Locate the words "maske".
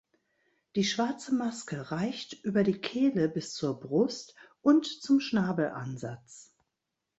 1.35-1.91